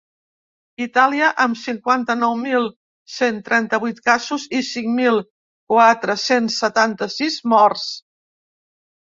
Itàlia, 0.83 1.25
amb 1.43 1.59
cinquanta-nou 1.63 2.33
mil 2.39 2.65
cent 3.17 3.37
trenta-vuit 3.49 4.01
casos 4.09 4.47
i 4.61 4.63
cinc 4.71 4.89
mil 5.03 5.21
quatre-cents 5.75 6.59
setanta-sis 6.65 7.39
morts. 7.55 7.87